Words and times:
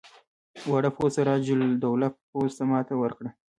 واړه 0.69 0.89
پوځ 0.97 1.11
سراج 1.15 1.45
الدوله 1.69 2.07
پوځ 2.31 2.51
ته 2.57 2.63
ماته 2.71 2.93
ورکړه. 2.97 3.29